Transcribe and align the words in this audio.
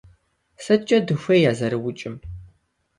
СыткӀэ 0.63 0.97
дыхуей 1.07 1.43
а 1.49 1.51
зэрыукӀым? 1.57 2.15